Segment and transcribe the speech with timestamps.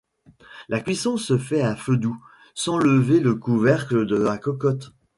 [0.67, 2.17] La cuisson se fait à feu doux,
[2.55, 4.93] sans lever le couvercle de la cocotte.